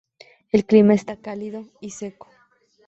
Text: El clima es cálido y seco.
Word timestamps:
El 0.51 0.65
clima 0.65 0.95
es 0.95 1.05
cálido 1.21 1.63
y 1.79 1.91
seco. 1.91 2.27